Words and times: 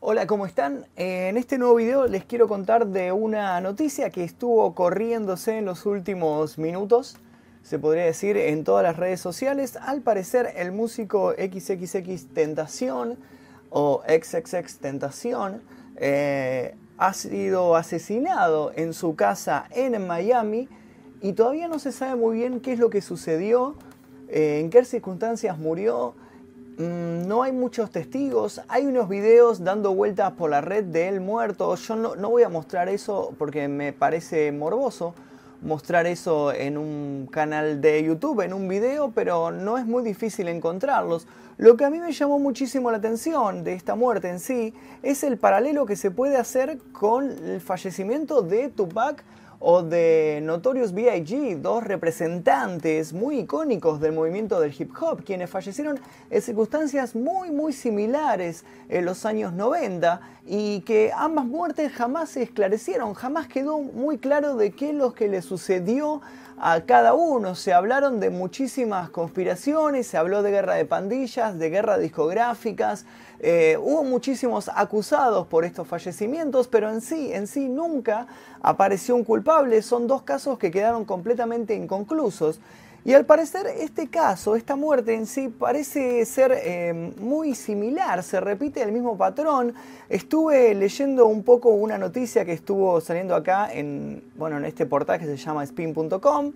Hola, 0.00 0.28
¿cómo 0.28 0.46
están? 0.46 0.86
En 0.94 1.36
este 1.36 1.58
nuevo 1.58 1.74
video 1.74 2.06
les 2.06 2.24
quiero 2.24 2.46
contar 2.46 2.86
de 2.86 3.10
una 3.10 3.60
noticia 3.60 4.10
que 4.10 4.22
estuvo 4.22 4.72
corriéndose 4.72 5.58
en 5.58 5.64
los 5.64 5.86
últimos 5.86 6.56
minutos, 6.56 7.16
se 7.64 7.80
podría 7.80 8.04
decir, 8.04 8.36
en 8.36 8.62
todas 8.62 8.84
las 8.84 8.96
redes 8.96 9.20
sociales. 9.20 9.74
Al 9.74 10.02
parecer, 10.02 10.52
el 10.54 10.70
músico 10.70 11.32
XXX 11.32 12.28
Tentación 12.32 13.18
o 13.70 14.02
XXX 14.06 14.78
Tentación 14.78 15.62
eh, 15.96 16.76
ha 16.96 17.12
sido 17.12 17.74
asesinado 17.74 18.70
en 18.76 18.94
su 18.94 19.16
casa 19.16 19.66
en 19.72 20.06
Miami 20.06 20.68
y 21.20 21.32
todavía 21.32 21.66
no 21.66 21.80
se 21.80 21.90
sabe 21.90 22.14
muy 22.14 22.36
bien 22.36 22.60
qué 22.60 22.74
es 22.74 22.78
lo 22.78 22.88
que 22.88 23.02
sucedió, 23.02 23.74
eh, 24.28 24.60
en 24.60 24.70
qué 24.70 24.84
circunstancias 24.84 25.58
murió. 25.58 26.14
Mm, 26.78 27.26
no 27.26 27.42
hay 27.42 27.50
muchos 27.50 27.90
testigos, 27.90 28.60
hay 28.68 28.86
unos 28.86 29.08
videos 29.08 29.64
dando 29.64 29.94
vueltas 29.94 30.32
por 30.34 30.50
la 30.50 30.60
red 30.60 30.84
de 30.84 31.08
él 31.08 31.20
muerto. 31.20 31.74
Yo 31.74 31.96
no, 31.96 32.14
no 32.14 32.30
voy 32.30 32.44
a 32.44 32.48
mostrar 32.48 32.88
eso 32.88 33.34
porque 33.36 33.66
me 33.66 33.92
parece 33.92 34.52
morboso 34.52 35.12
mostrar 35.60 36.06
eso 36.06 36.52
en 36.52 36.78
un 36.78 37.28
canal 37.30 37.80
de 37.80 38.02
YouTube, 38.04 38.42
en 38.42 38.52
un 38.52 38.68
video, 38.68 39.10
pero 39.12 39.50
no 39.50 39.76
es 39.76 39.86
muy 39.86 40.04
difícil 40.04 40.46
encontrarlos. 40.46 41.26
Lo 41.56 41.76
que 41.76 41.84
a 41.84 41.90
mí 41.90 41.98
me 41.98 42.12
llamó 42.12 42.38
muchísimo 42.38 42.92
la 42.92 42.98
atención 42.98 43.64
de 43.64 43.72
esta 43.72 43.96
muerte 43.96 44.28
en 44.28 44.38
sí 44.38 44.72
es 45.02 45.24
el 45.24 45.36
paralelo 45.36 45.84
que 45.86 45.96
se 45.96 46.12
puede 46.12 46.36
hacer 46.36 46.78
con 46.92 47.30
el 47.30 47.60
fallecimiento 47.60 48.42
de 48.42 48.68
Tupac 48.68 49.24
o 49.60 49.82
de 49.82 50.40
Notorious 50.42 50.92
B.I.G., 50.92 51.56
dos 51.60 51.84
representantes 51.84 53.12
muy 53.12 53.40
icónicos 53.40 54.00
del 54.00 54.12
movimiento 54.12 54.60
del 54.60 54.74
hip 54.78 54.92
hop, 55.00 55.24
quienes 55.24 55.50
fallecieron 55.50 55.98
en 56.30 56.42
circunstancias 56.42 57.14
muy 57.14 57.50
muy 57.50 57.72
similares 57.72 58.64
en 58.88 59.04
los 59.04 59.24
años 59.24 59.52
90 59.52 60.20
y 60.46 60.80
que 60.82 61.10
ambas 61.14 61.44
muertes 61.44 61.92
jamás 61.92 62.30
se 62.30 62.42
esclarecieron, 62.42 63.14
jamás 63.14 63.48
quedó 63.48 63.78
muy 63.78 64.18
claro 64.18 64.56
de 64.56 64.70
qué 64.70 64.90
es 64.90 64.94
lo 64.94 65.12
que 65.12 65.28
le 65.28 65.42
sucedió 65.42 66.20
a 66.60 66.80
cada 66.82 67.14
uno. 67.14 67.54
Se 67.54 67.72
hablaron 67.72 68.20
de 68.20 68.30
muchísimas 68.30 69.10
conspiraciones, 69.10 70.06
se 70.06 70.16
habló 70.16 70.42
de 70.42 70.50
guerra 70.50 70.74
de 70.74 70.84
pandillas, 70.84 71.58
de 71.58 71.70
guerra 71.70 71.98
discográficas, 71.98 73.06
eh, 73.40 73.78
hubo 73.80 74.02
muchísimos 74.04 74.70
acusados 74.74 75.46
por 75.46 75.64
estos 75.64 75.86
fallecimientos, 75.86 76.68
pero 76.68 76.90
en 76.90 77.00
sí, 77.00 77.32
en 77.32 77.46
sí 77.46 77.68
nunca 77.68 78.26
apareció 78.60 79.14
un 79.14 79.24
culpable. 79.24 79.80
Son 79.82 80.06
dos 80.06 80.22
casos 80.22 80.58
que 80.58 80.70
quedaron 80.70 81.04
completamente 81.04 81.74
inconclusos. 81.74 82.60
Y 83.04 83.14
al 83.14 83.24
parecer 83.24 83.66
este 83.66 84.08
caso, 84.08 84.56
esta 84.56 84.76
muerte 84.76 85.14
en 85.14 85.26
sí, 85.26 85.48
parece 85.48 86.24
ser 86.26 86.52
eh, 86.52 87.14
muy 87.18 87.54
similar, 87.54 88.22
se 88.22 88.40
repite 88.40 88.82
el 88.82 88.92
mismo 88.92 89.16
patrón. 89.16 89.72
Estuve 90.08 90.74
leyendo 90.74 91.26
un 91.26 91.42
poco 91.42 91.70
una 91.70 91.96
noticia 91.96 92.44
que 92.44 92.52
estuvo 92.52 93.00
saliendo 93.00 93.34
acá 93.34 93.72
en, 93.72 94.22
bueno, 94.36 94.58
en 94.58 94.64
este 94.64 94.84
portal 94.84 95.18
que 95.18 95.26
se 95.26 95.36
llama 95.36 95.62
spin.com. 95.64 96.52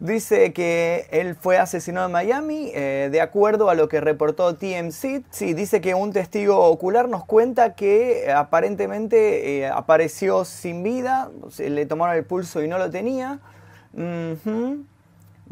Dice 0.00 0.52
que 0.52 1.06
él 1.10 1.36
fue 1.36 1.58
asesinado 1.58 2.06
en 2.06 2.12
Miami, 2.12 2.72
eh, 2.74 3.10
de 3.12 3.20
acuerdo 3.20 3.70
a 3.70 3.74
lo 3.74 3.88
que 3.88 4.00
reportó 4.00 4.56
TMC. 4.56 5.22
Sí, 5.30 5.54
dice 5.54 5.80
que 5.80 5.94
un 5.94 6.12
testigo 6.12 6.58
ocular 6.58 7.08
nos 7.08 7.24
cuenta 7.24 7.74
que 7.74 8.24
eh, 8.24 8.32
aparentemente 8.32 9.66
apareció 9.66 10.44
sin 10.44 10.82
vida, 10.82 11.30
le 11.58 11.86
tomaron 11.86 12.16
el 12.16 12.24
pulso 12.24 12.62
y 12.62 12.68
no 12.68 12.78
lo 12.78 12.90
tenía. 12.90 13.40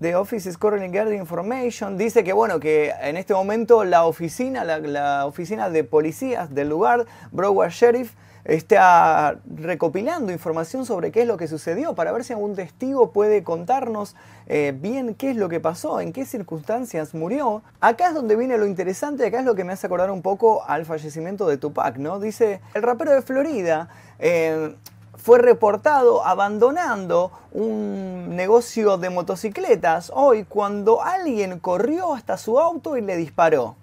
The 0.00 0.14
Office 0.14 0.48
is 0.48 0.56
currently 0.56 0.90
getting 0.90 1.18
information. 1.18 1.98
Dice 1.98 2.22
que 2.22 2.32
bueno, 2.32 2.60
que 2.60 2.92
en 3.02 3.16
este 3.16 3.34
momento 3.34 3.82
la 3.82 4.04
oficina, 4.06 4.62
la, 4.62 5.26
oficina 5.26 5.70
de 5.70 5.82
policías 5.82 6.54
del 6.54 6.68
lugar, 6.68 7.06
Broward 7.32 7.72
Sheriff, 7.72 8.12
está 8.44 9.38
recopilando 9.54 10.32
información 10.32 10.86
sobre 10.86 11.12
qué 11.12 11.22
es 11.22 11.28
lo 11.28 11.36
que 11.36 11.48
sucedió 11.48 11.94
para 11.94 12.12
ver 12.12 12.24
si 12.24 12.32
algún 12.32 12.54
testigo 12.54 13.12
puede 13.12 13.42
contarnos 13.42 14.16
eh, 14.46 14.74
bien 14.78 15.14
qué 15.14 15.30
es 15.30 15.36
lo 15.36 15.48
que 15.48 15.60
pasó, 15.60 16.00
en 16.00 16.12
qué 16.12 16.24
circunstancias 16.24 17.14
murió. 17.14 17.62
Acá 17.80 18.08
es 18.08 18.14
donde 18.14 18.36
viene 18.36 18.56
lo 18.56 18.66
interesante, 18.66 19.26
acá 19.26 19.40
es 19.40 19.44
lo 19.44 19.54
que 19.54 19.64
me 19.64 19.72
hace 19.72 19.86
acordar 19.86 20.10
un 20.10 20.22
poco 20.22 20.64
al 20.66 20.86
fallecimiento 20.86 21.46
de 21.46 21.58
Tupac, 21.58 21.96
¿no? 21.98 22.20
Dice, 22.20 22.60
el 22.74 22.82
rapero 22.82 23.12
de 23.12 23.22
Florida 23.22 23.88
eh, 24.18 24.74
fue 25.18 25.38
reportado 25.38 26.24
abandonando 26.24 27.32
un 27.52 28.34
negocio 28.36 28.96
de 28.96 29.10
motocicletas 29.10 30.10
hoy 30.14 30.44
cuando 30.44 31.02
alguien 31.02 31.58
corrió 31.58 32.14
hasta 32.14 32.38
su 32.38 32.58
auto 32.58 32.96
y 32.96 33.02
le 33.02 33.16
disparó. 33.16 33.76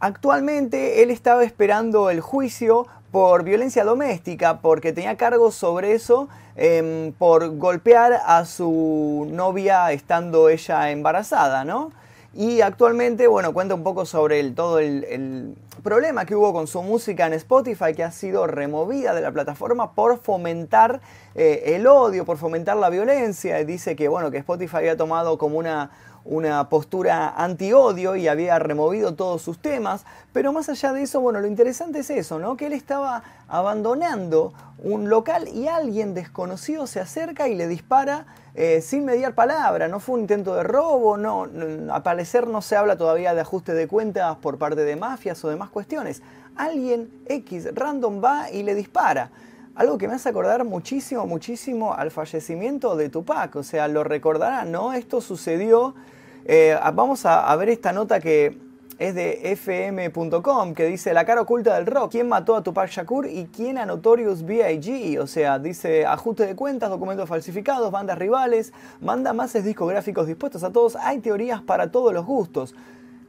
Actualmente 0.00 1.04
él 1.04 1.12
estaba 1.12 1.44
esperando 1.44 2.10
el 2.10 2.20
juicio 2.20 2.88
por 3.12 3.44
violencia 3.44 3.84
doméstica 3.84 4.60
porque 4.60 4.92
tenía 4.92 5.16
cargos 5.16 5.54
sobre 5.54 5.92
eso 5.92 6.28
em, 6.56 7.12
por 7.12 7.56
golpear 7.58 8.20
a 8.24 8.44
su 8.46 9.28
novia 9.30 9.92
estando 9.92 10.48
ella 10.48 10.90
embarazada, 10.90 11.64
¿no? 11.64 11.92
Y 12.34 12.62
actualmente, 12.62 13.26
bueno, 13.26 13.52
cuenta 13.52 13.74
un 13.74 13.82
poco 13.82 14.06
sobre 14.06 14.40
el, 14.40 14.54
todo 14.54 14.78
el, 14.78 15.54
problema 15.82 16.24
que 16.24 16.34
hubo 16.34 16.52
con 16.54 16.66
su 16.66 16.80
música 16.80 17.26
en 17.26 17.34
Spotify, 17.34 17.92
que 17.94 18.04
ha 18.04 18.12
sido 18.12 18.46
removida 18.46 19.12
de 19.14 19.20
la 19.20 19.32
plataforma 19.32 19.92
por 19.92 20.18
fomentar 20.18 21.00
eh, 21.34 21.74
el 21.74 21.86
odio, 21.86 22.24
por 22.24 22.38
fomentar 22.38 22.76
la 22.78 22.88
violencia. 22.88 23.62
Dice 23.64 23.96
que, 23.96 24.08
bueno, 24.08 24.30
que 24.30 24.38
Spotify 24.38 24.76
había 24.76 24.96
tomado 24.96 25.36
como 25.36 25.58
una, 25.58 25.90
una 26.24 26.68
postura 26.68 27.34
anti-odio 27.36 28.16
y 28.16 28.28
había 28.28 28.58
removido 28.58 29.14
todos 29.14 29.42
sus 29.42 29.58
temas. 29.58 30.04
Pero 30.32 30.52
más 30.52 30.68
allá 30.68 30.92
de 30.92 31.02
eso, 31.02 31.20
bueno, 31.20 31.40
lo 31.40 31.46
interesante 31.46 32.00
es 32.00 32.10
eso, 32.10 32.38
¿no? 32.38 32.56
Que 32.56 32.66
él 32.66 32.72
estaba 32.72 33.22
abandonando 33.48 34.52
un 34.78 35.08
local 35.08 35.48
y 35.48 35.68
alguien 35.68 36.14
desconocido 36.14 36.86
se 36.86 37.00
acerca 37.00 37.48
y 37.48 37.54
le 37.54 37.68
dispara 37.68 38.26
eh, 38.54 38.80
sin 38.80 39.04
mediar 39.04 39.34
palabra. 39.34 39.88
No 39.88 40.00
fue 40.00 40.16
un 40.16 40.22
intento 40.22 40.54
de 40.54 40.62
robo, 40.62 41.16
no, 41.16 41.48
a 41.92 42.02
parecer 42.02 42.46
no 42.46 42.62
se 42.62 42.76
habla 42.76 42.96
todavía 42.96 43.34
de 43.34 43.40
ajuste 43.40 43.74
de 43.74 43.88
cuentas 43.88 44.36
por 44.36 44.58
parte 44.58 44.84
de 44.84 44.96
mafias 44.96 45.44
o 45.44 45.48
demás 45.48 45.70
cuestiones. 45.70 46.22
Alguien 46.56 47.10
X 47.26 47.74
random 47.74 48.22
va 48.22 48.50
y 48.50 48.62
le 48.62 48.74
dispara. 48.74 49.30
Algo 49.74 49.96
que 49.96 50.06
me 50.06 50.14
hace 50.14 50.28
acordar 50.28 50.64
muchísimo, 50.64 51.26
muchísimo 51.26 51.94
al 51.94 52.10
fallecimiento 52.10 52.94
de 52.94 53.08
Tupac. 53.08 53.56
O 53.56 53.62
sea, 53.62 53.88
lo 53.88 54.04
recordarán, 54.04 54.70
¿no? 54.70 54.92
Esto 54.92 55.22
sucedió. 55.22 55.94
Eh, 56.44 56.76
vamos 56.92 57.24
a, 57.24 57.54
ver 57.56 57.70
esta 57.70 57.92
nota 57.92 58.20
que 58.20 58.58
es 58.98 59.14
de 59.14 59.52
fm.com 59.52 60.74
que 60.74 60.84
dice 60.86 61.14
la 61.14 61.24
cara 61.24 61.40
oculta 61.40 61.74
del 61.76 61.86
rock, 61.86 62.12
quién 62.12 62.28
mató 62.28 62.54
a 62.54 62.62
Tupac 62.62 62.90
Shakur 62.90 63.26
y 63.26 63.46
quién 63.46 63.78
a 63.78 63.86
Notorious 63.86 64.44
B.I.G. 64.44 65.18
O 65.18 65.26
sea, 65.26 65.58
dice 65.58 66.04
ajuste 66.04 66.46
de 66.46 66.54
cuentas, 66.54 66.90
documentos 66.90 67.26
falsificados, 67.26 67.90
bandas 67.90 68.18
rivales, 68.18 68.74
manda 69.00 69.32
más 69.32 69.54
discográficos 69.54 70.26
dispuestos 70.26 70.62
a 70.64 70.70
todos, 70.70 70.96
hay 70.96 71.20
teorías 71.20 71.62
para 71.62 71.90
todos 71.90 72.12
los 72.12 72.26
gustos 72.26 72.74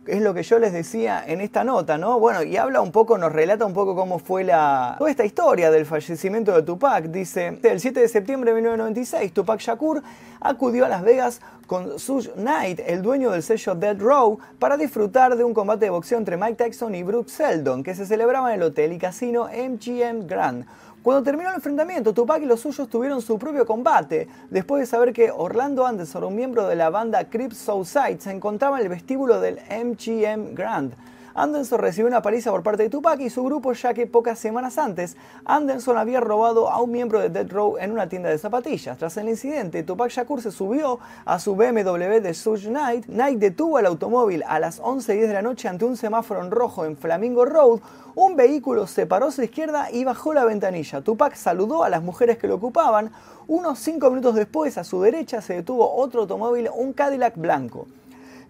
es 0.05 0.21
lo 0.21 0.33
que 0.33 0.43
yo 0.43 0.59
les 0.59 0.73
decía 0.73 1.23
en 1.25 1.41
esta 1.41 1.63
nota, 1.63 1.97
¿no? 1.97 2.19
Bueno, 2.19 2.43
y 2.43 2.57
habla 2.57 2.81
un 2.81 2.91
poco, 2.91 3.17
nos 3.17 3.31
relata 3.31 3.65
un 3.65 3.73
poco 3.73 3.95
cómo 3.95 4.19
fue 4.19 4.43
la, 4.43 4.95
toda 4.97 5.09
esta 5.09 5.25
historia 5.25 5.71
del 5.71 5.85
fallecimiento 5.85 6.53
de 6.53 6.63
Tupac. 6.63 7.05
Dice, 7.05 7.59
el 7.63 7.79
7 7.79 7.99
de 7.99 8.07
septiembre 8.07 8.51
de 8.51 8.55
1996, 8.55 9.33
Tupac 9.33 9.59
Shakur 9.59 10.03
acudió 10.41 10.85
a 10.85 10.89
Las 10.89 11.03
Vegas 11.03 11.41
con 11.67 11.97
Suge 11.99 12.31
Knight, 12.33 12.81
el 12.85 13.01
dueño 13.01 13.31
del 13.31 13.43
sello 13.43 13.75
Dead 13.75 13.97
Row, 13.97 14.39
para 14.59 14.75
disfrutar 14.77 15.37
de 15.37 15.43
un 15.43 15.53
combate 15.53 15.85
de 15.85 15.91
boxeo 15.91 16.17
entre 16.17 16.37
Mike 16.37 16.55
Tyson 16.55 16.93
y 16.95 17.03
Brooke 17.03 17.29
Seldon, 17.29 17.83
que 17.83 17.95
se 17.95 18.05
celebraba 18.05 18.53
en 18.53 18.61
el 18.61 18.67
hotel 18.67 18.93
y 18.93 18.97
casino 18.97 19.45
MGM 19.47 20.27
Grand. 20.27 20.65
Cuando 21.03 21.21
terminó 21.21 21.49
el 21.49 21.55
enfrentamiento, 21.55 22.13
Tupac 22.13 22.41
y 22.41 22.45
los 22.45 22.61
suyos 22.61 22.87
tuvieron 22.87 23.21
su 23.21 23.37
propio 23.37 23.65
combate, 23.65 24.29
después 24.49 24.79
de 24.79 24.85
saber 24.85 25.11
que 25.11 25.31
Orlando 25.31 25.85
Anderson, 25.85 26.23
un 26.23 26.33
miembro 26.33 26.65
de 26.65 26.77
la 26.77 26.89
banda 26.89 27.25
Crips 27.25 27.57
Southside, 27.57 28.21
se 28.21 28.31
encontraba 28.31 28.77
en 28.77 28.83
el 28.83 28.89
vestíbulo 28.89 29.41
del 29.41 29.59
MGM 29.69 30.55
Grand. 30.55 30.93
Anderson 31.35 31.79
recibió 31.79 32.07
una 32.07 32.21
paliza 32.21 32.51
por 32.51 32.63
parte 32.63 32.83
de 32.83 32.89
Tupac 32.89 33.19
y 33.19 33.29
su 33.29 33.43
grupo 33.43 33.73
ya 33.73 33.93
que 33.93 34.05
pocas 34.05 34.37
semanas 34.37 34.77
antes 34.77 35.17
Anderson 35.45 35.97
había 35.97 36.19
robado 36.19 36.69
a 36.69 36.81
un 36.81 36.91
miembro 36.91 37.19
de 37.19 37.29
Death 37.29 37.51
Row 37.51 37.77
en 37.79 37.91
una 37.91 38.07
tienda 38.07 38.29
de 38.29 38.37
zapatillas. 38.37 38.97
Tras 38.97 39.17
el 39.17 39.29
incidente, 39.29 39.83
Tupac 39.83 40.11
Shakur 40.11 40.41
se 40.41 40.51
subió 40.51 40.99
a 41.25 41.39
su 41.39 41.55
BMW 41.55 42.19
de 42.21 42.33
Suge 42.33 42.67
Knight. 42.67 43.05
Knight 43.05 43.39
detuvo 43.39 43.79
el 43.79 43.85
automóvil 43.85 44.43
a 44.47 44.59
las 44.59 44.81
11.10 44.81 45.27
de 45.27 45.33
la 45.33 45.41
noche 45.41 45.67
ante 45.67 45.85
un 45.85 45.97
semáforo 45.97 46.43
en 46.43 46.51
rojo 46.51 46.85
en 46.85 46.97
Flamingo 46.97 47.45
Road. 47.45 47.79
Un 48.15 48.35
vehículo 48.35 48.85
se 48.85 49.07
paró 49.07 49.27
a 49.27 49.31
su 49.31 49.41
izquierda 49.41 49.89
y 49.91 50.03
bajó 50.03 50.33
la 50.33 50.45
ventanilla. 50.45 51.01
Tupac 51.01 51.33
saludó 51.33 51.83
a 51.83 51.89
las 51.89 52.03
mujeres 52.03 52.37
que 52.37 52.47
lo 52.47 52.55
ocupaban. 52.55 53.11
Unos 53.47 53.79
5 53.79 54.09
minutos 54.11 54.35
después, 54.35 54.77
a 54.77 54.83
su 54.83 55.01
derecha, 55.01 55.41
se 55.41 55.55
detuvo 55.55 55.95
otro 55.95 56.21
automóvil, 56.21 56.69
un 56.75 56.93
Cadillac 56.93 57.35
blanco. 57.35 57.87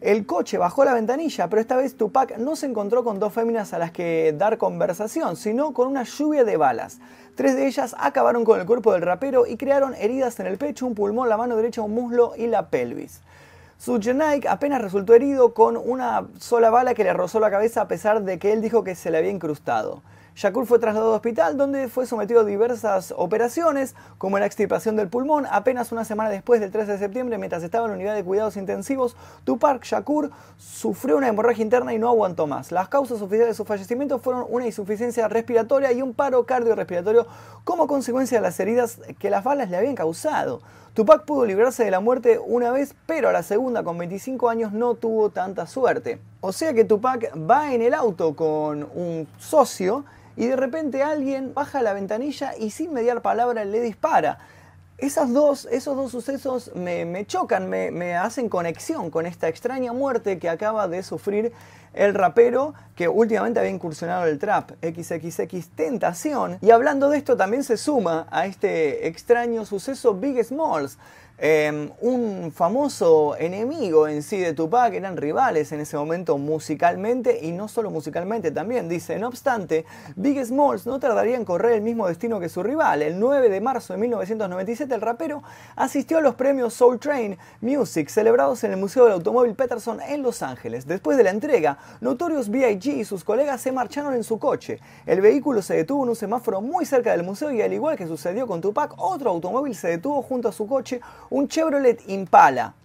El 0.03 0.25
coche 0.25 0.57
bajó 0.57 0.83
la 0.83 0.93
ventanilla, 0.93 1.47
pero 1.49 1.61
esta 1.61 1.77
vez 1.77 1.95
Tupac 1.95 2.37
no 2.37 2.57
se 2.57 2.65
encontró 2.65 3.05
con 3.05 3.19
dos 3.19 3.31
féminas 3.31 3.71
a 3.71 3.79
las 3.79 3.91
que 3.91 4.35
dar 4.37 4.57
conversación, 4.57 5.37
sino 5.37 5.71
con 5.71 5.87
una 5.87 6.03
lluvia 6.03 6.43
de 6.43 6.57
balas. 6.57 6.99
Tres 7.35 7.55
de 7.55 7.67
ellas 7.67 7.95
acabaron 7.97 8.43
con 8.43 8.59
el 8.59 8.65
cuerpo 8.65 8.91
del 8.91 9.01
rapero 9.01 9.47
y 9.47 9.55
crearon 9.55 9.95
heridas 9.95 10.37
en 10.41 10.47
el 10.47 10.57
pecho, 10.57 10.85
un 10.85 10.93
pulmón, 10.93 11.29
la 11.29 11.37
mano 11.37 11.55
derecha, 11.55 11.81
un 11.81 11.93
muslo 11.93 12.33
y 12.35 12.47
la 12.47 12.67
pelvis. 12.67 13.21
Suge 13.77 14.11
Knight 14.11 14.45
apenas 14.45 14.81
resultó 14.81 15.13
herido 15.13 15.53
con 15.53 15.77
una 15.77 16.27
sola 16.37 16.69
bala 16.69 16.95
que 16.95 17.05
le 17.05 17.13
rozó 17.13 17.39
la 17.39 17.49
cabeza 17.49 17.79
a 17.79 17.87
pesar 17.87 18.23
de 18.23 18.39
que 18.39 18.51
él 18.51 18.61
dijo 18.61 18.83
que 18.83 18.95
se 18.95 19.09
le 19.09 19.19
había 19.19 19.31
incrustado. 19.31 20.01
Shakur 20.35 20.65
fue 20.65 20.79
trasladado 20.79 21.11
al 21.11 21.17
hospital 21.17 21.57
donde 21.57 21.87
fue 21.89 22.07
sometido 22.07 22.41
a 22.41 22.43
diversas 22.43 23.13
operaciones, 23.15 23.95
como 24.17 24.39
la 24.39 24.47
extirpación 24.47 24.95
del 24.95 25.07
pulmón. 25.07 25.45
Apenas 25.49 25.91
una 25.91 26.05
semana 26.05 26.31
después 26.31 26.59
del 26.59 26.71
13 26.71 26.93
de 26.93 26.97
septiembre, 26.97 27.37
mientras 27.37 27.61
estaba 27.61 27.85
en 27.85 27.91
la 27.91 27.97
unidad 27.97 28.15
de 28.15 28.23
cuidados 28.23 28.57
intensivos, 28.57 29.15
Tupac 29.43 29.83
Shakur 29.83 30.31
sufrió 30.57 31.17
una 31.17 31.27
hemorragia 31.27 31.61
interna 31.61 31.93
y 31.93 31.99
no 31.99 32.09
aguantó 32.09 32.47
más. 32.47 32.71
Las 32.71 32.89
causas 32.89 33.21
oficiales 33.21 33.49
de 33.49 33.53
su 33.53 33.63
fallecimiento 33.63 34.17
fueron 34.17 34.45
una 34.49 34.65
insuficiencia 34.65 35.27
respiratoria 35.27 35.91
y 35.91 36.01
un 36.01 36.15
paro 36.15 36.45
cardiorrespiratorio 36.47 37.27
como 37.63 37.85
consecuencia 37.85 38.39
de 38.39 38.41
las 38.41 38.59
heridas 38.59 39.01
que 39.19 39.29
las 39.29 39.43
balas 39.43 39.69
le 39.69 39.77
habían 39.77 39.93
causado. 39.93 40.61
Tupac 40.93 41.25
pudo 41.25 41.45
librarse 41.45 41.83
de 41.83 41.89
la 41.89 41.99
muerte 41.99 42.37
una 42.37 42.69
vez, 42.69 42.93
pero 43.07 43.27
a 43.27 43.31
la 43.31 43.41
segunda, 43.41 43.83
con 43.83 43.97
25 43.97 44.47
años, 44.47 44.73
no 44.73 44.93
tuvo 44.93 45.31
tanta 45.31 45.65
suerte. 45.65 46.19
O 46.39 46.51
sea 46.51 46.71
que 46.73 46.85
Tupac 46.85 47.33
va 47.35 47.73
en 47.73 47.81
el 47.81 47.95
auto 47.95 48.35
con 48.35 48.87
un 48.93 49.27
socio 49.39 50.05
y 50.35 50.45
de 50.45 50.55
repente 50.55 51.01
alguien 51.01 51.55
baja 51.55 51.81
la 51.81 51.93
ventanilla 51.93 52.53
y 52.59 52.69
sin 52.69 52.93
mediar 52.93 53.23
palabra 53.23 53.65
le 53.65 53.81
dispara. 53.81 54.37
Esas 54.97 55.33
dos, 55.33 55.67
esos 55.71 55.95
dos 55.95 56.11
sucesos 56.11 56.71
me, 56.75 57.25
chocan, 57.25 57.67
me, 57.67 57.91
me, 57.91 58.15
hacen 58.15 58.47
conexión 58.47 59.09
con 59.09 59.25
esta 59.25 59.47
extraña 59.47 59.91
muerte 59.91 60.37
que 60.37 60.49
acaba 60.49 60.87
de 60.87 61.01
sufrir 61.01 61.51
el 61.93 62.13
rapero 62.13 62.73
que 62.95 63.07
últimamente 63.07 63.59
había 63.59 63.71
incursionado 63.71 64.25
el 64.25 64.39
trap, 64.39 64.71
XXX 64.81 65.69
Tentación. 65.75 66.57
Y 66.61 66.71
hablando 66.71 67.09
de 67.09 67.17
esto 67.17 67.35
también 67.35 67.63
se 67.63 67.77
suma 67.77 68.27
a 68.31 68.45
este 68.45 69.07
extraño 69.07 69.65
suceso 69.65 70.13
Big 70.13 70.43
Smalls, 70.43 70.97
Em, 71.45 71.91
un 71.99 72.53
famoso 72.53 73.35
enemigo 73.37 74.07
en 74.07 74.23
sí 74.23 74.37
de 74.37 74.53
Tupac, 74.53 74.93
eran 74.93 75.17
rivales 75.17 75.73
en 75.73 75.81
ese 75.81 75.97
momento 75.97 76.37
musicalmente 76.37 77.39
y 77.41 77.51
no 77.51 77.67
solo 77.67 77.91
musicalmente 77.91 78.49
también. 78.49 78.87
Dice, 78.87 79.19
no 79.19 79.27
obstante, 79.27 79.83
Big 80.15 80.41
Smalls 80.45 80.85
no 80.85 81.01
tardaría 81.01 81.35
en 81.35 81.43
correr 81.43 81.73
el 81.73 81.81
mismo 81.81 82.07
destino 82.07 82.39
que 82.39 82.47
su 82.47 82.63
rival. 82.63 83.01
El 83.01 83.19
9 83.19 83.49
de 83.49 83.59
marzo 83.59 83.91
de 83.91 83.99
1997 83.99 84.95
el 84.95 85.01
rapero 85.01 85.43
asistió 85.75 86.19
a 86.19 86.21
los 86.21 86.35
premios 86.35 86.75
Soul 86.75 86.97
Train 86.97 87.37
Music 87.59 88.07
celebrados 88.07 88.63
en 88.63 88.71
el 88.71 88.77
Museo 88.77 89.03
del 89.03 89.11
Automóvil 89.11 89.53
Peterson 89.53 89.99
en 89.99 90.21
Los 90.23 90.43
Ángeles. 90.43 90.87
Después 90.87 91.17
de 91.17 91.25
la 91.25 91.31
entrega, 91.31 91.77
Notorious 91.99 92.49
B.I.G. 92.49 92.99
y 92.99 93.03
sus 93.03 93.25
colegas 93.25 93.59
se 93.59 93.73
marcharon 93.73 94.13
en 94.13 94.23
su 94.23 94.39
coche. 94.39 94.79
El 95.05 95.19
vehículo 95.19 95.61
se 95.61 95.75
detuvo 95.75 96.03
en 96.03 96.11
un 96.11 96.15
semáforo 96.15 96.61
muy 96.61 96.85
cerca 96.85 97.11
del 97.11 97.23
museo 97.23 97.51
y 97.51 97.61
al 97.61 97.73
igual 97.73 97.97
que 97.97 98.07
sucedió 98.07 98.47
con 98.47 98.61
Tupac, 98.61 98.93
otro 98.95 99.29
automóvil 99.29 99.75
se 99.75 99.89
detuvo 99.89 100.21
junto 100.21 100.47
a 100.47 100.53
su 100.53 100.67
coche 100.67 101.01
un 101.33 101.47
Chevrolet 101.47 101.97
Impala. 102.09 102.75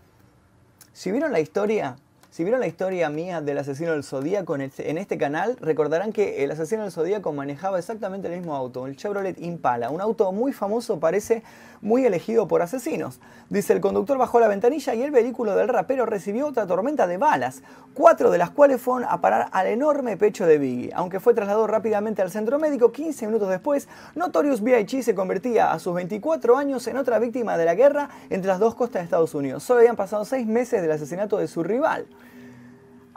Si 0.95 1.11
vieron 1.11 1.33
la 1.33 1.41
historia, 1.41 1.97
si 2.31 2.45
vieron 2.45 2.61
la 2.61 2.67
historia 2.67 3.09
mía 3.09 3.41
del 3.41 3.59
asesino 3.59 3.93
del 3.93 4.05
Zodíaco 4.05 4.55
en 4.55 4.61
este, 4.61 4.99
este 4.99 5.17
canal, 5.17 5.57
recordarán 5.61 6.13
que 6.13 6.45
el 6.45 6.51
asesino 6.51 6.83
del 6.83 6.93
Zodíaco 6.93 7.33
manejaba 7.33 7.79
exactamente 7.79 8.29
el 8.29 8.39
mismo 8.39 8.55
auto, 8.55 8.87
el 8.87 8.97
Chevrolet 8.97 9.41
Impala, 9.41 9.91
un 9.91 10.01
auto 10.01 10.31
muy 10.31 10.53
famoso, 10.53 11.01
parece 11.01 11.43
muy 11.81 12.05
elegido 12.05 12.47
por 12.47 12.61
asesinos. 12.63 13.21
Dice, 13.49 13.73
el 13.73 13.81
conductor 13.81 14.19
bajó 14.19 14.41
la 14.41 14.49
ventanilla 14.49 14.95
y 14.95 15.03
el 15.03 15.11
vehículo 15.11 15.55
del 15.55 15.69
rapero 15.69 16.05
recibió 16.07 16.47
otra 16.47 16.67
tormenta 16.67 17.07
de 17.07 17.17
balas, 17.17 17.63
cuatro 17.95 18.31
de 18.31 18.39
las 18.39 18.51
cuales 18.51 18.81
fueron 18.81 19.09
a 19.09 19.21
parar 19.21 19.49
al 19.53 19.67
enorme 19.67 20.17
pecho 20.17 20.47
de 20.47 20.59
Biggie. 20.59 20.93
Aunque 20.95 21.21
fue 21.21 21.35
trasladado 21.35 21.67
rápidamente 21.67 22.21
al 22.21 22.31
centro 22.31 22.59
médico, 22.59 22.93
15 22.93 23.27
minutos 23.27 23.49
después, 23.49 23.89
Notorious 24.15 24.61
B.I.G. 24.61 25.03
se 25.03 25.15
convertía 25.15 25.73
a 25.73 25.79
sus 25.79 25.95
24 25.95 26.57
años 26.57 26.87
en 26.89 26.99
otra 26.99 27.19
víctima 27.19 27.57
de 27.57 27.65
la 27.65 27.75
guerra 27.75 28.11
entre 28.29 28.49
las 28.49 28.59
dos 28.59 28.75
costas 28.75 29.01
de 29.01 29.05
Estados 29.05 29.35
Unidos. 29.35 29.63
Solo 29.63 29.81
habían 29.81 29.97
pasado 29.97 30.25
seis 30.25 30.47
meses 30.47 30.83
del 30.83 30.93
asesinato 30.93 31.39
de 31.39 31.49
su 31.49 31.63
rival. 31.63 32.07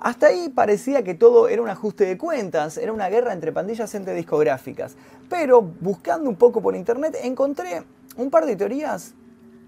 Hasta 0.01 0.27
ahí 0.27 0.49
parecía 0.49 1.03
que 1.03 1.13
todo 1.13 1.47
era 1.47 1.61
un 1.61 1.69
ajuste 1.69 2.05
de 2.05 2.17
cuentas, 2.17 2.79
era 2.79 2.91
una 2.91 3.07
guerra 3.07 3.33
entre 3.33 3.51
pandillas 3.51 3.93
entre 3.93 4.15
discográficas. 4.15 4.95
Pero 5.29 5.61
buscando 5.61 6.27
un 6.27 6.35
poco 6.37 6.59
por 6.59 6.75
internet 6.75 7.15
encontré 7.21 7.83
un 8.17 8.31
par 8.31 8.47
de 8.47 8.55
teorías 8.55 9.13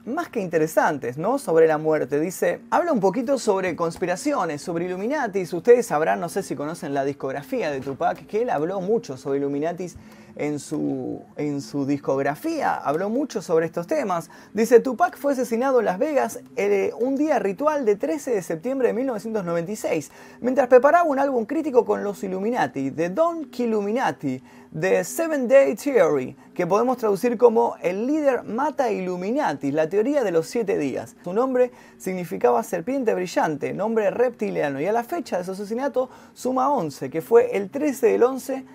más 0.07 0.29
que 0.29 0.41
interesantes, 0.41 1.19
¿no? 1.19 1.37
Sobre 1.37 1.67
la 1.67 1.77
muerte. 1.77 2.19
Dice, 2.19 2.61
habla 2.71 2.93
un 2.93 2.99
poquito 2.99 3.37
sobre 3.37 3.75
conspiraciones, 3.75 4.63
sobre 4.63 4.85
Illuminatis. 4.85 5.53
Ustedes 5.53 5.85
sabrán, 5.85 6.19
no 6.19 6.29
sé 6.29 6.41
si 6.41 6.55
conocen 6.55 6.95
la 6.95 7.05
discografía 7.05 7.69
de 7.69 7.79
Tupac, 7.79 8.25
que 8.25 8.41
él 8.41 8.49
habló 8.49 8.81
mucho 8.81 9.17
sobre 9.17 9.37
Illuminatis 9.37 9.97
en 10.35 10.59
su, 10.59 11.21
en 11.37 11.61
su 11.61 11.85
discografía, 11.85 12.75
habló 12.75 13.09
mucho 13.09 13.41
sobre 13.41 13.65
estos 13.65 13.87
temas. 13.87 14.29
Dice, 14.53 14.79
Tupac 14.79 15.17
fue 15.17 15.33
asesinado 15.33 15.79
en 15.79 15.85
Las 15.85 15.99
Vegas 15.99 16.39
eh, 16.55 16.91
un 16.99 17.15
día 17.15 17.39
ritual 17.39 17.85
de 17.85 17.95
13 17.95 18.31
de 18.31 18.41
septiembre 18.41 18.87
de 18.87 18.93
1996, 18.93 20.11
mientras 20.41 20.67
preparaba 20.67 21.03
un 21.03 21.19
álbum 21.19 21.45
crítico 21.45 21.85
con 21.85 22.03
los 22.03 22.23
Illuminati, 22.23 22.91
The 22.91 23.09
Don 23.09 23.49
Illuminati, 23.57 24.41
The 24.77 25.03
Seven 25.03 25.47
Day 25.47 25.75
Theory, 25.75 26.35
que 26.55 26.65
podemos 26.65 26.97
traducir 26.97 27.37
como 27.37 27.75
el 27.81 28.07
líder 28.07 28.43
mata 28.43 28.91
Illuminati, 28.91 29.71
la 29.71 29.87
teoría 29.87 30.23
de 30.23 30.31
los 30.31 30.47
siete 30.47 30.77
días. 30.77 31.15
Su 31.23 31.33
nombre 31.33 31.71
significaba 31.97 32.63
serpiente 32.63 33.13
brillante, 33.13 33.73
nombre 33.73 34.09
reptiliano, 34.09 34.81
y 34.81 34.87
a 34.87 34.91
la 34.91 35.03
fecha 35.03 35.37
de 35.37 35.43
su 35.43 35.51
asesinato 35.51 36.09
suma 36.33 36.71
11, 36.71 37.11
que 37.11 37.21
fue 37.21 37.55
el 37.55 37.69
13 37.69 38.07
del 38.07 38.23
11 38.23 38.65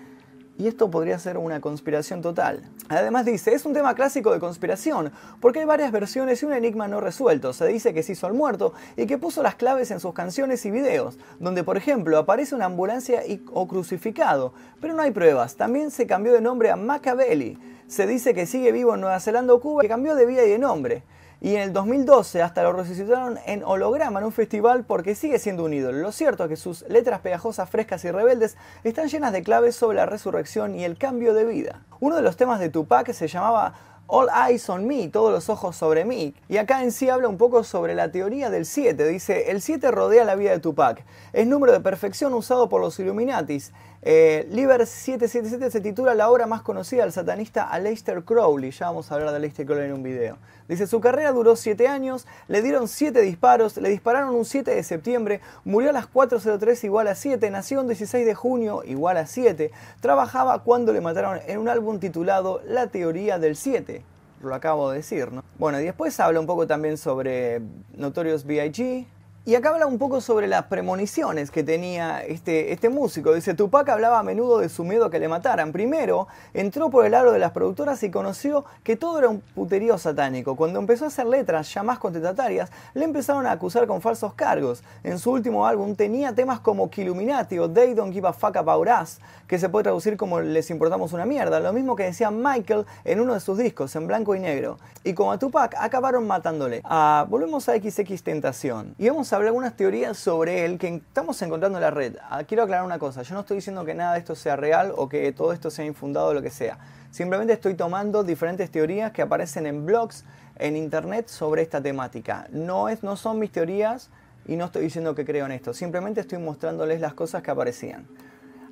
y 0.59 0.67
esto 0.67 0.91
podría 0.91 1.17
ser 1.17 1.37
una 1.37 1.61
conspiración 1.61 2.21
total. 2.21 2.61
Además 2.89 3.25
dice, 3.25 3.53
es 3.53 3.65
un 3.65 3.73
tema 3.73 3.95
clásico 3.95 4.33
de 4.33 4.41
conspiración, 4.41 5.11
porque 5.39 5.59
hay 5.59 5.65
varias 5.65 5.93
versiones 5.93 6.43
y 6.43 6.45
un 6.45 6.51
enigma 6.51 6.89
no 6.89 6.99
resuelto. 6.99 7.53
Se 7.53 7.65
dice 7.65 7.93
que 7.93 8.03
se 8.03 8.11
hizo 8.11 8.27
al 8.27 8.33
muerto 8.33 8.73
y 8.97 9.05
que 9.07 9.17
puso 9.17 9.41
las 9.41 9.55
claves 9.55 9.89
en 9.89 10.01
sus 10.01 10.13
canciones 10.13 10.65
y 10.65 10.71
videos, 10.71 11.17
donde 11.39 11.63
por 11.63 11.77
ejemplo 11.77 12.17
aparece 12.17 12.55
una 12.55 12.65
ambulancia 12.65 13.21
o 13.53 13.67
crucificado, 13.69 14.53
pero 14.81 14.93
no 14.93 15.01
hay 15.01 15.11
pruebas. 15.11 15.55
También 15.55 15.91
se 15.91 16.05
cambió 16.05 16.33
de 16.33 16.41
nombre 16.41 16.71
a 16.71 16.75
Machiavelli. 16.75 17.57
Se 17.87 18.05
dice 18.05 18.33
que 18.33 18.45
sigue 18.45 18.73
vivo 18.73 18.95
en 18.95 19.01
Nueva 19.01 19.21
Zelanda 19.21 19.53
o 19.53 19.61
Cuba 19.61 19.85
y 19.85 19.87
cambió 19.87 20.13
de 20.15 20.25
vida 20.25 20.43
y 20.43 20.49
de 20.49 20.59
nombre. 20.59 21.03
Y 21.41 21.55
en 21.55 21.61
el 21.61 21.73
2012 21.73 22.41
hasta 22.41 22.63
lo 22.63 22.73
resucitaron 22.73 23.39
en 23.45 23.63
holograma 23.63 24.19
en 24.19 24.25
un 24.25 24.31
festival 24.33 24.83
porque 24.83 25.15
sigue 25.15 25.39
siendo 25.39 25.63
un 25.63 25.73
ídolo. 25.73 25.97
Lo 25.99 26.11
cierto 26.11 26.43
es 26.43 26.49
que 26.49 26.55
sus 26.57 26.81
letras 26.89 27.21
pegajosas, 27.21 27.69
frescas 27.69 28.03
y 28.03 28.11
rebeldes 28.11 28.57
están 28.83 29.07
llenas 29.07 29.31
de 29.31 29.41
claves 29.41 29.75
sobre 29.75 29.97
la 29.97 30.05
resurrección 30.05 30.75
y 30.75 30.83
el 30.83 30.97
cambio 30.97 31.33
de 31.33 31.45
vida. 31.45 31.81
Uno 32.01 32.17
de 32.17 32.21
los 32.21 32.35
temas 32.35 32.59
de 32.59 32.69
Tupac 32.69 33.13
se 33.13 33.29
llamaba 33.29 33.73
All 34.11 34.27
Eyes 34.49 34.67
on 34.69 34.87
Me, 34.87 35.07
todos 35.07 35.31
los 35.31 35.49
ojos 35.49 35.75
sobre 35.75 36.03
mí. 36.03 36.33
Y 36.49 36.57
acá 36.57 36.83
en 36.83 36.91
sí 36.91 37.09
habla 37.09 37.27
un 37.27 37.37
poco 37.37 37.63
sobre 37.63 37.93
la 37.93 38.11
teoría 38.11 38.49
del 38.49 38.65
7. 38.65 39.07
Dice, 39.07 39.51
el 39.51 39.61
7 39.61 39.91
rodea 39.91 40.25
la 40.25 40.35
vida 40.35 40.49
de 40.49 40.59
Tupac. 40.59 41.05
Es 41.31 41.45
número 41.45 41.71
de 41.71 41.79
perfección 41.79 42.33
usado 42.33 42.69
por 42.69 42.81
los 42.81 42.99
Illuminatis. 42.99 43.71
Eh, 44.01 44.47
Liber 44.51 44.85
777 44.87 45.71
se 45.71 45.81
titula 45.81 46.15
la 46.15 46.29
obra 46.29 46.47
más 46.47 46.61
conocida 46.61 47.03
del 47.03 47.11
satanista 47.11 47.63
Aleister 47.63 48.23
Crowley. 48.23 48.71
Ya 48.71 48.85
vamos 48.85 49.11
a 49.11 49.15
hablar 49.15 49.31
de 49.31 49.37
Aleister 49.37 49.65
Crowley 49.65 49.87
en 49.87 49.93
un 49.93 50.03
video. 50.03 50.37
Dice, 50.69 50.87
su 50.87 51.01
carrera 51.01 51.33
duró 51.33 51.55
7 51.55 51.87
años, 51.87 52.25
le 52.47 52.61
dieron 52.61 52.87
7 52.87 53.19
disparos, 53.21 53.75
le 53.77 53.89
dispararon 53.89 54.35
un 54.35 54.45
7 54.45 54.73
de 54.73 54.83
septiembre, 54.83 55.41
murió 55.65 55.89
a 55.89 55.93
las 55.93 56.05
4.03 56.09 56.85
igual 56.85 57.07
a 57.07 57.15
7, 57.15 57.49
nació 57.49 57.81
un 57.81 57.87
16 57.87 58.25
de 58.25 58.35
junio 58.35 58.83
igual 58.85 59.17
a 59.17 59.25
7, 59.25 59.71
trabajaba 59.99 60.63
cuando 60.63 60.93
le 60.93 61.01
mataron 61.01 61.39
en 61.47 61.57
un 61.57 61.67
álbum 61.67 61.99
titulado 61.99 62.61
La 62.65 62.87
teoría 62.87 63.37
del 63.37 63.55
7. 63.55 64.03
Lo 64.41 64.55
acabo 64.55 64.91
de 64.91 64.97
decir, 64.97 65.33
¿no? 65.33 65.43
Bueno, 65.57 65.81
y 65.81 65.83
después 65.83 66.17
habla 66.21 66.39
un 66.39 66.45
poco 66.45 66.65
también 66.65 66.97
sobre 66.97 67.61
Notorious 67.97 68.45
B.I.G., 68.45 69.07
y 69.49 69.55
acá 69.55 69.69
habla 69.69 69.87
un 69.87 69.97
poco 69.97 70.21
sobre 70.21 70.45
las 70.45 70.65
premoniciones 70.65 71.49
que 71.49 71.63
tenía 71.63 72.23
este, 72.23 72.71
este 72.71 72.87
músico. 72.87 73.33
Dice, 73.33 73.55
Tupac 73.55 73.89
hablaba 73.89 74.19
a 74.19 74.21
menudo 74.21 74.59
de 74.59 74.69
su 74.69 74.83
miedo 74.83 75.05
a 75.05 75.09
que 75.09 75.17
le 75.17 75.27
mataran. 75.27 75.71
Primero, 75.71 76.27
entró 76.53 76.91
por 76.91 77.03
el 77.03 77.15
aro 77.15 77.31
de 77.31 77.39
las 77.39 77.49
productoras 77.49 78.03
y 78.03 78.11
conoció 78.11 78.63
que 78.83 78.95
todo 78.95 79.17
era 79.17 79.27
un 79.27 79.41
puterío 79.41 79.97
satánico. 79.97 80.55
Cuando 80.55 80.77
empezó 80.77 81.05
a 81.05 81.07
hacer 81.07 81.25
letras 81.25 81.73
ya 81.73 81.81
más 81.81 81.97
contestatarias, 81.97 82.69
le 82.93 83.05
empezaron 83.05 83.47
a 83.47 83.51
acusar 83.51 83.87
con 83.87 84.01
falsos 84.01 84.35
cargos. 84.35 84.83
En 85.03 85.17
su 85.17 85.31
último 85.31 85.65
álbum 85.65 85.95
tenía 85.95 86.31
temas 86.35 86.59
como 86.59 86.91
Killuminati 86.91 87.57
o 87.57 87.67
They 87.67 87.95
Don't 87.95 88.13
Give 88.13 88.27
a 88.27 88.33
Fuck 88.33 88.57
About 88.57 88.87
Us, 89.01 89.17
que 89.47 89.57
se 89.57 89.67
puede 89.67 89.85
traducir 89.85 90.15
como 90.15 90.41
Les 90.41 90.69
importamos 90.69 91.11
una 91.11 91.25
mierda. 91.25 91.59
Lo 91.59 91.73
mismo 91.73 91.95
que 91.95 92.03
decía 92.03 92.29
Michael 92.29 92.85
en 93.03 93.19
uno 93.19 93.33
de 93.33 93.39
sus 93.39 93.57
discos, 93.57 93.95
en 93.95 94.05
blanco 94.05 94.35
y 94.35 94.39
negro. 94.39 94.77
Y 95.03 95.15
como 95.15 95.31
a 95.31 95.39
Tupac, 95.39 95.73
acabaron 95.79 96.27
matándole. 96.27 96.81
Ah, 96.83 97.25
volvemos 97.27 97.67
a 97.67 97.73
XX 97.73 98.21
Tentación. 98.21 98.93
Y 98.99 99.09
vamos 99.09 99.33
a 99.33 99.38
hablar 99.39 99.49
algunas 99.49 99.75
teorías 99.77 100.17
sobre 100.17 100.65
él 100.65 100.77
que 100.77 100.95
estamos 100.95 101.41
encontrando 101.41 101.77
en 101.77 101.81
la 101.81 101.91
red. 101.91 102.17
Ah, 102.29 102.43
quiero 102.43 102.63
aclarar 102.63 102.85
una 102.85 102.99
cosa, 102.99 103.21
yo 103.21 103.33
no 103.33 103.41
estoy 103.41 103.55
diciendo 103.55 103.85
que 103.85 103.93
nada 103.93 104.13
de 104.13 104.19
esto 104.19 104.35
sea 104.35 104.57
real 104.57 104.93
o 104.95 105.07
que 105.07 105.31
todo 105.31 105.53
esto 105.53 105.71
sea 105.71 105.85
infundado 105.85 106.27
o 106.27 106.33
lo 106.33 106.41
que 106.41 106.49
sea. 106.49 106.77
Simplemente 107.09 107.53
estoy 107.53 107.73
tomando 107.75 108.23
diferentes 108.23 108.69
teorías 108.69 109.11
que 109.13 109.21
aparecen 109.21 109.65
en 109.65 109.85
blogs, 109.85 110.25
en 110.57 110.75
internet 110.75 111.29
sobre 111.29 111.61
esta 111.61 111.81
temática. 111.81 112.47
No, 112.51 112.89
es, 112.89 113.01
no 113.01 113.15
son 113.15 113.39
mis 113.39 113.51
teorías 113.51 114.09
y 114.45 114.57
no 114.57 114.65
estoy 114.65 114.83
diciendo 114.83 115.15
que 115.15 115.23
creo 115.23 115.45
en 115.45 115.53
esto, 115.53 115.73
simplemente 115.73 116.19
estoy 116.19 116.39
mostrándoles 116.39 116.99
las 116.99 117.13
cosas 117.13 117.41
que 117.41 117.51
aparecían. 117.51 118.07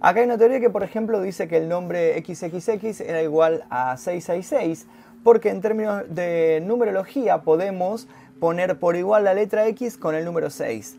Acá 0.01 0.19
hay 0.19 0.25
una 0.25 0.37
teoría 0.37 0.59
que, 0.59 0.69
por 0.69 0.83
ejemplo, 0.83 1.21
dice 1.21 1.47
que 1.47 1.57
el 1.57 1.69
nombre 1.69 2.21
XXX 2.23 3.01
era 3.01 3.21
igual 3.23 3.63
a 3.69 3.95
666, 3.95 4.85
porque 5.23 5.49
en 5.49 5.61
términos 5.61 6.03
de 6.09 6.61
numerología 6.63 7.41
podemos 7.41 8.07
poner 8.39 8.79
por 8.79 8.95
igual 8.95 9.23
la 9.23 9.33
letra 9.33 9.67
X 9.67 9.97
con 9.97 10.15
el 10.15 10.25
número 10.25 10.49
6. 10.49 10.97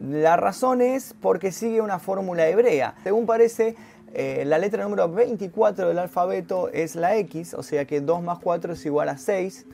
La 0.00 0.36
razón 0.36 0.80
es 0.80 1.14
porque 1.20 1.52
sigue 1.52 1.80
una 1.80 1.98
fórmula 1.98 2.48
hebrea. 2.48 2.94
Según 3.02 3.26
parece, 3.26 3.74
eh, 4.14 4.44
la 4.46 4.58
letra 4.58 4.84
número 4.84 5.08
24 5.12 5.88
del 5.88 5.98
alfabeto 5.98 6.68
es 6.68 6.94
la 6.94 7.16
X, 7.16 7.54
o 7.54 7.62
sea 7.62 7.84
que 7.84 8.00
2 8.00 8.22
más 8.22 8.38
4 8.38 8.72
es 8.72 8.86
igual 8.86 9.08
a 9.08 9.18
6. 9.18 9.66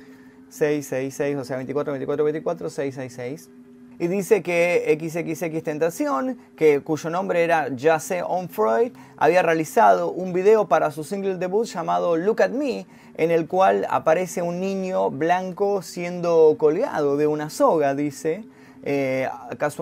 6, 0.48 0.86
6, 0.86 1.14
6, 1.14 1.36
o 1.36 1.44
sea 1.44 1.56
24, 1.56 1.92
24, 1.92 2.24
24, 2.24 2.70
6, 2.70 2.94
6, 2.94 3.12
6. 3.14 3.50
Y 3.98 4.08
dice 4.08 4.42
que 4.42 4.98
XXX 5.00 5.62
Tentación, 5.62 6.38
que, 6.56 6.80
cuyo 6.80 7.10
nombre 7.10 7.44
era 7.44 7.68
Jase 7.76 8.22
On 8.22 8.48
Freud, 8.48 8.92
había 9.16 9.42
realizado 9.42 10.10
un 10.10 10.32
video 10.32 10.66
para 10.66 10.90
su 10.90 11.04
single 11.04 11.36
debut 11.36 11.66
llamado 11.66 12.16
Look 12.16 12.42
at 12.42 12.50
Me, 12.50 12.86
en 13.16 13.30
el 13.30 13.46
cual 13.46 13.86
aparece 13.88 14.42
un 14.42 14.58
niño 14.58 15.10
blanco 15.10 15.82
siendo 15.82 16.56
colgado 16.58 17.16
de 17.16 17.26
una 17.28 17.50
soga, 17.50 17.94
dice. 17.94 18.44
Eh, 18.82 19.28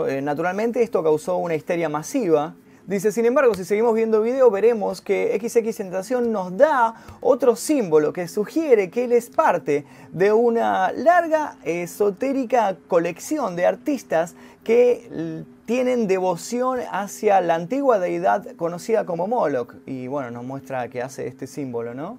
eh, 0.08 0.20
naturalmente 0.22 0.82
esto 0.82 1.02
causó 1.02 1.38
una 1.38 1.54
histeria 1.54 1.88
masiva 1.88 2.54
Dice, 2.86 3.12
sin 3.12 3.26
embargo, 3.26 3.54
si 3.54 3.64
seguimos 3.64 3.94
viendo 3.94 4.22
video, 4.22 4.50
veremos 4.50 5.00
que 5.00 5.38
XX 5.40 5.76
Tentación 5.76 6.32
nos 6.32 6.56
da 6.56 6.96
otro 7.20 7.54
símbolo 7.54 8.12
que 8.12 8.26
sugiere 8.26 8.90
que 8.90 9.04
él 9.04 9.12
es 9.12 9.30
parte 9.30 9.84
de 10.10 10.32
una 10.32 10.90
larga, 10.90 11.58
esotérica 11.62 12.76
colección 12.88 13.54
de 13.54 13.66
artistas 13.66 14.34
que 14.64 15.44
tienen 15.64 16.08
devoción 16.08 16.80
hacia 16.90 17.40
la 17.40 17.54
antigua 17.54 18.00
deidad 18.00 18.56
conocida 18.56 19.06
como 19.06 19.28
Moloch. 19.28 19.76
Y 19.86 20.08
bueno, 20.08 20.32
nos 20.32 20.44
muestra 20.44 20.88
que 20.88 21.02
hace 21.02 21.28
este 21.28 21.46
símbolo, 21.46 21.94
¿no? 21.94 22.18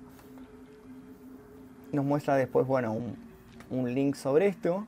Nos 1.92 2.06
muestra 2.06 2.36
después, 2.36 2.66
bueno, 2.66 2.94
un, 2.94 3.18
un 3.70 3.94
link 3.94 4.16
sobre 4.16 4.48
esto. 4.48 4.88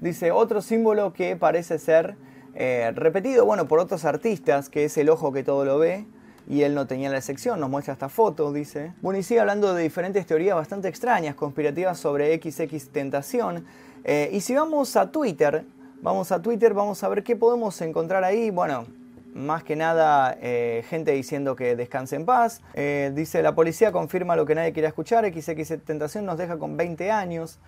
Dice, 0.00 0.32
otro 0.32 0.62
símbolo 0.62 1.12
que 1.12 1.36
parece 1.36 1.78
ser 1.78 2.16
eh, 2.54 2.92
repetido, 2.94 3.44
bueno, 3.44 3.68
por 3.68 3.78
otros 3.78 4.04
artistas, 4.04 4.68
que 4.68 4.84
es 4.84 4.96
el 4.98 5.08
ojo 5.08 5.32
que 5.32 5.42
todo 5.42 5.64
lo 5.64 5.78
ve, 5.78 6.06
y 6.48 6.62
él 6.62 6.74
no 6.74 6.86
tenía 6.86 7.10
la 7.10 7.20
sección, 7.20 7.60
nos 7.60 7.68
muestra 7.68 7.92
esta 7.92 8.08
foto, 8.08 8.52
dice. 8.52 8.92
Bueno, 9.02 9.18
y 9.18 9.22
sigue 9.22 9.40
hablando 9.40 9.74
de 9.74 9.82
diferentes 9.82 10.26
teorías 10.26 10.56
bastante 10.56 10.88
extrañas, 10.88 11.34
conspirativas 11.34 11.98
sobre 11.98 12.34
XX 12.40 12.88
Tentación. 12.88 13.66
Eh, 14.04 14.30
y 14.32 14.40
si 14.40 14.54
vamos 14.54 14.96
a 14.96 15.10
Twitter, 15.10 15.64
vamos 16.00 16.32
a 16.32 16.40
Twitter, 16.40 16.72
vamos 16.72 17.04
a 17.04 17.08
ver 17.08 17.22
qué 17.22 17.36
podemos 17.36 17.78
encontrar 17.82 18.24
ahí. 18.24 18.50
Bueno, 18.50 18.86
más 19.34 19.62
que 19.62 19.76
nada 19.76 20.38
eh, 20.40 20.84
gente 20.88 21.12
diciendo 21.12 21.54
que 21.54 21.76
descanse 21.76 22.16
en 22.16 22.24
paz. 22.24 22.62
dice, 23.12 23.42
la 23.42 23.54
policía 23.54 23.92
confirma 23.92 24.34
lo 24.34 24.46
que 24.46 24.54
nadie 24.54 24.72
quiere 24.72 24.88
escuchar, 24.88 25.26
XX 25.30 25.84
Tentación 25.84 26.24
nos 26.24 26.38
deja 26.38 26.58
con 26.58 26.78
20 26.78 27.10
años. 27.10 27.58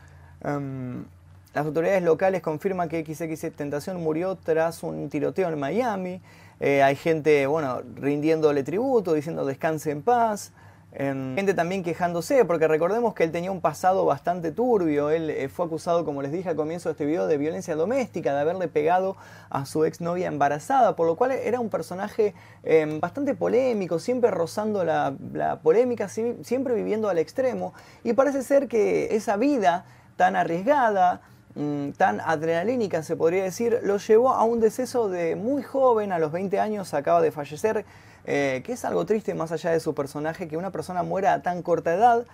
Em, 0.43 1.05
las 1.53 1.67
autoridades 1.67 2.03
locales 2.03 2.43
confirman 2.43 2.89
que 2.89 3.05
XX 3.05 3.53
Tentación 3.53 4.01
murió 4.01 4.37
tras 4.37 4.83
un 4.83 5.09
tiroteo 5.09 5.49
en 5.49 5.59
Miami. 5.59 6.21
Eh, 6.61 6.83
hay 6.83 6.95
gente, 6.95 7.47
bueno, 7.47 7.83
rindiéndole 7.97 8.63
tributo, 8.63 9.15
diciendo 9.15 9.45
descanse 9.45 9.91
en 9.91 10.03
paz. 10.03 10.53
Em, 10.93 11.37
gente 11.37 11.55
también 11.55 11.85
quejándose, 11.85 12.45
porque 12.45 12.67
recordemos 12.67 13.15
que 13.15 13.23
él 13.23 13.31
tenía 13.31 13.51
un 13.51 13.61
pasado 13.61 14.05
bastante 14.05 14.53
turbio. 14.53 15.11
Él 15.11 15.31
eh, 15.31 15.49
fue 15.49 15.67
acusado, 15.67 16.05
como 16.05 16.23
les 16.23 16.31
dije 16.31 16.49
al 16.49 16.57
comienzo 16.57 16.89
de 16.89 16.93
este 16.93 17.05
video, 17.05 17.27
de 17.27 17.37
violencia 17.37 17.75
doméstica, 17.75 18.33
de 18.35 18.41
haberle 18.41 18.69
pegado 18.69 19.17
a 19.51 19.67
su 19.67 19.85
exnovia 19.85 20.29
embarazada, 20.29 20.95
por 20.95 21.07
lo 21.07 21.17
cual 21.17 21.33
era 21.33 21.59
un 21.59 21.69
personaje 21.69 22.35
em, 22.63 23.01
bastante 23.01 23.35
polémico, 23.35 23.99
siempre 23.99 24.31
rozando 24.31 24.85
la, 24.85 25.15
la 25.33 25.61
polémica, 25.61 26.09
siempre 26.09 26.75
viviendo 26.75 27.09
al 27.09 27.19
extremo. 27.19 27.73
Y 28.05 28.13
parece 28.13 28.43
ser 28.43 28.69
que 28.69 29.17
esa 29.17 29.37
vida 29.37 29.85
tan 30.17 30.37
arriesgada, 30.37 31.23
Mm, 31.57 31.91
tan 31.93 32.21
adrenalínica, 32.21 33.03
se 33.03 33.17
podría 33.17 33.43
decir, 33.43 33.81
lo 33.83 33.97
llevó 33.97 34.31
a 34.31 34.45
un 34.45 34.61
deceso 34.61 35.09
de 35.09 35.35
muy 35.35 35.65
joven, 35.65 36.13
a 36.13 36.21
los 36.21 36.31
20 36.31 36.61
años 36.61 36.95
acaba 36.95 37.21
de 37.21 37.33
fallecer, 37.33 37.85
eh, 38.25 38.63
que 38.65 38.75
es 38.75 38.85
algo 38.85 39.05
triste 39.05 39.35
más 39.35 39.51
allá 39.51 39.71
de 39.71 39.81
su 39.81 39.93
personaje, 39.93 40.47
que 40.47 40.57
una 40.57 40.71
persona 40.71 41.03
muera 41.03 41.33
a 41.33 41.43
tan 41.43 41.63
corta 41.63 41.93
edad. 41.93 42.25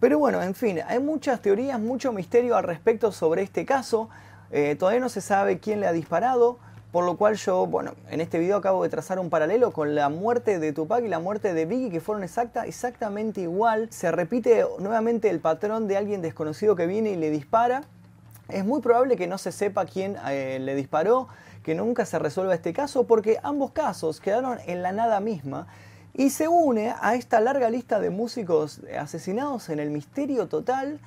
Pero 0.00 0.18
bueno, 0.18 0.42
en 0.42 0.54
fin, 0.56 0.80
hay 0.88 0.98
muchas 0.98 1.40
teorías, 1.40 1.78
mucho 1.78 2.12
misterio 2.12 2.56
al 2.56 2.64
respecto 2.64 3.12
sobre 3.12 3.42
este 3.42 3.64
caso. 3.64 4.08
Eh, 4.50 4.74
todavía 4.76 5.00
no 5.00 5.08
se 5.08 5.20
sabe 5.20 5.60
quién 5.60 5.80
le 5.80 5.86
ha 5.86 5.92
disparado, 5.92 6.58
por 6.90 7.04
lo 7.04 7.16
cual 7.16 7.36
yo, 7.36 7.66
bueno, 7.66 7.94
en 8.10 8.20
este 8.20 8.40
video 8.40 8.56
acabo 8.56 8.82
de 8.82 8.88
trazar 8.88 9.20
un 9.20 9.30
paralelo 9.30 9.72
con 9.72 9.94
la 9.94 10.08
muerte 10.08 10.58
de 10.58 10.72
Tupac 10.72 11.04
y 11.04 11.08
la 11.08 11.20
muerte 11.20 11.54
de 11.54 11.64
Biggie, 11.64 11.90
que 11.90 12.00
fueron 12.00 12.24
exacta, 12.24 12.66
exactamente 12.66 13.42
igual. 13.42 13.88
Se 13.92 14.10
repite 14.10 14.64
nuevamente 14.80 15.30
el 15.30 15.38
patrón 15.38 15.86
de 15.86 15.96
alguien 15.96 16.22
desconocido 16.22 16.74
que 16.74 16.86
viene 16.86 17.10
y 17.10 17.16
le 17.16 17.30
dispara 17.30 17.82
es 18.48 18.64
muy 18.64 18.80
probable 18.80 19.16
que 19.16 19.26
no 19.26 19.38
se 19.38 19.52
sepa 19.52 19.84
quién 19.84 20.16
eh, 20.28 20.58
le 20.60 20.74
disparó, 20.74 21.28
que 21.62 21.74
nunca 21.74 22.06
se 22.06 22.18
resuelva 22.18 22.54
este 22.54 22.72
caso, 22.72 23.06
porque 23.06 23.38
ambos 23.42 23.72
casos 23.72 24.20
quedaron 24.20 24.58
en 24.66 24.82
la 24.82 24.92
nada 24.92 25.20
misma 25.20 25.66
y 26.14 26.30
se 26.30 26.48
une 26.48 26.94
a 27.00 27.14
esta 27.14 27.40
larga 27.40 27.70
lista 27.70 28.00
de 28.00 28.10
músicos 28.10 28.80
asesinados 28.98 29.68
en 29.68 29.78
el 29.78 29.90
misterio 29.90 30.48
total 30.48 31.00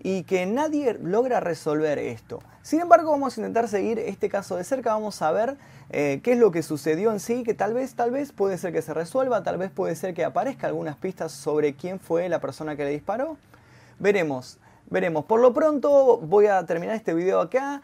y 0.00 0.24
que 0.24 0.46
nadie 0.46 0.94
logra 0.94 1.40
resolver 1.40 1.98
esto. 1.98 2.40
Sin 2.62 2.80
embargo, 2.80 3.10
vamos 3.10 3.36
a 3.36 3.40
intentar 3.40 3.68
seguir 3.68 3.98
este 3.98 4.28
caso 4.28 4.56
de 4.56 4.64
cerca, 4.64 4.92
vamos 4.92 5.22
a 5.22 5.32
ver 5.32 5.56
eh, 5.90 6.20
qué 6.22 6.32
es 6.32 6.38
lo 6.38 6.50
que 6.50 6.62
sucedió 6.62 7.12
en 7.12 7.20
sí, 7.20 7.42
que 7.42 7.54
tal 7.54 7.72
vez, 7.72 7.94
tal 7.94 8.10
vez 8.10 8.32
puede 8.32 8.58
ser 8.58 8.72
que 8.72 8.82
se 8.82 8.92
resuelva, 8.92 9.42
tal 9.42 9.56
vez 9.56 9.70
puede 9.70 9.96
ser 9.96 10.14
que 10.14 10.24
aparezca 10.24 10.66
algunas 10.66 10.96
pistas 10.96 11.32
sobre 11.32 11.74
quién 11.74 11.98
fue 11.98 12.28
la 12.28 12.40
persona 12.40 12.76
que 12.76 12.84
le 12.84 12.90
disparó. 12.90 13.36
Veremos. 13.98 14.58
Veremos. 14.90 15.24
Por 15.26 15.40
lo 15.40 15.52
pronto 15.52 16.18
voy 16.18 16.46
a 16.46 16.64
terminar 16.64 16.96
este 16.96 17.12
video 17.12 17.40
acá. 17.40 17.82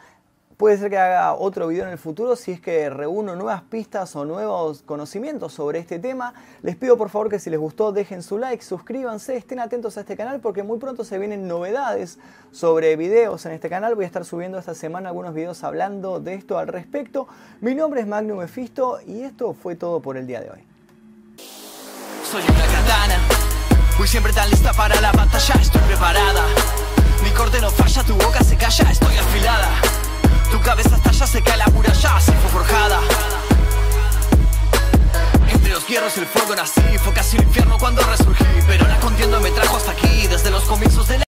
Puede 0.56 0.78
ser 0.78 0.88
que 0.88 0.96
haga 0.96 1.34
otro 1.34 1.66
video 1.66 1.84
en 1.84 1.90
el 1.90 1.98
futuro 1.98 2.36
si 2.36 2.52
es 2.52 2.60
que 2.60 2.88
reúno 2.88 3.34
nuevas 3.34 3.62
pistas 3.62 4.14
o 4.14 4.24
nuevos 4.24 4.82
conocimientos 4.82 5.52
sobre 5.52 5.80
este 5.80 5.98
tema. 5.98 6.32
Les 6.62 6.76
pido 6.76 6.96
por 6.96 7.10
favor 7.10 7.28
que 7.28 7.40
si 7.40 7.50
les 7.50 7.58
gustó 7.58 7.90
dejen 7.90 8.22
su 8.22 8.38
like, 8.38 8.62
suscríbanse, 8.62 9.36
estén 9.36 9.58
atentos 9.58 9.98
a 9.98 10.02
este 10.02 10.16
canal 10.16 10.40
porque 10.40 10.62
muy 10.62 10.78
pronto 10.78 11.04
se 11.04 11.18
vienen 11.18 11.48
novedades 11.48 12.18
sobre 12.52 12.94
videos 12.94 13.44
en 13.46 13.52
este 13.52 13.68
canal. 13.68 13.96
Voy 13.96 14.04
a 14.04 14.06
estar 14.06 14.24
subiendo 14.24 14.56
esta 14.56 14.74
semana 14.74 15.08
algunos 15.08 15.34
videos 15.34 15.64
hablando 15.64 16.20
de 16.20 16.34
esto 16.34 16.56
al 16.56 16.68
respecto. 16.68 17.26
Mi 17.60 17.74
nombre 17.74 18.00
es 18.00 18.06
Magnum 18.06 18.40
Efisto 18.40 19.00
y 19.04 19.22
esto 19.22 19.54
fue 19.54 19.74
todo 19.74 20.00
por 20.00 20.16
el 20.16 20.26
día 20.26 20.40
de 20.40 20.50
hoy. 20.52 20.60
Soy 22.22 22.42
una 22.42 22.64
katana, 22.66 23.33
Voy 23.96 24.08
siempre 24.08 24.32
tan 24.32 24.50
lista 24.50 24.72
para 24.72 25.00
la 25.00 25.12
batalla, 25.12 25.54
estoy 25.60 25.80
preparada. 25.82 26.44
Mi 27.22 27.30
corte 27.30 27.60
no 27.60 27.70
falla, 27.70 28.02
tu 28.02 28.14
boca 28.14 28.42
se 28.42 28.56
calla, 28.56 28.90
estoy 28.90 29.16
afilada. 29.16 29.68
Tu 30.50 30.60
cabeza 30.60 30.96
estalla, 30.96 31.26
se 31.26 31.42
cae 31.42 31.56
la 31.56 31.66
muralla, 31.68 32.16
así 32.16 32.32
fue 32.32 32.50
forjada. 32.50 33.00
Entre 35.48 35.72
los 35.72 35.86
hierros 35.86 36.16
y 36.16 36.20
el 36.20 36.26
fuego 36.26 36.56
nací, 36.56 36.82
fue 37.02 37.12
casi 37.12 37.36
el 37.36 37.44
infierno 37.44 37.78
cuando 37.78 38.02
resurgí. 38.02 38.44
Pero 38.66 38.86
la 38.88 38.98
contienda 38.98 39.38
me 39.38 39.50
trajo 39.52 39.76
hasta 39.76 39.92
aquí, 39.92 40.26
desde 40.26 40.50
los 40.50 40.64
comienzos 40.64 41.06
de 41.08 41.18
la. 41.18 41.22